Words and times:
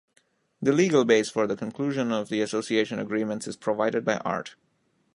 The 0.63 0.71
legal 0.71 1.05
base 1.05 1.29
for 1.29 1.45
the 1.45 1.55
conclusion 1.55 2.11
of 2.11 2.29
the 2.29 2.41
association 2.41 2.97
agreements 2.97 3.47
is 3.47 3.55
provided 3.55 4.03
by 4.03 4.17
art. 4.25 4.55